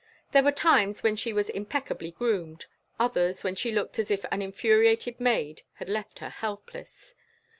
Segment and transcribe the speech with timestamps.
[0.31, 2.65] There were times when she was impeccably groomed,
[2.99, 7.13] others when she looked as if an infuriated maid had left her helpless.